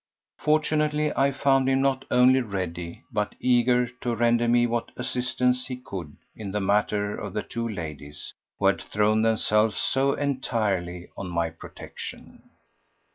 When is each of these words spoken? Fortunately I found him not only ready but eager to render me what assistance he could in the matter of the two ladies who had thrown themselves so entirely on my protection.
Fortunately 0.39 1.15
I 1.15 1.31
found 1.31 1.69
him 1.69 1.79
not 1.83 2.05
only 2.09 2.41
ready 2.41 3.03
but 3.11 3.35
eager 3.39 3.85
to 3.85 4.15
render 4.15 4.47
me 4.47 4.65
what 4.65 4.89
assistance 4.97 5.67
he 5.67 5.75
could 5.77 6.17
in 6.35 6.49
the 6.51 6.59
matter 6.59 7.15
of 7.15 7.33
the 7.35 7.43
two 7.43 7.69
ladies 7.69 8.33
who 8.57 8.65
had 8.65 8.81
thrown 8.81 9.21
themselves 9.21 9.77
so 9.77 10.13
entirely 10.13 11.07
on 11.15 11.29
my 11.29 11.51
protection. 11.51 12.49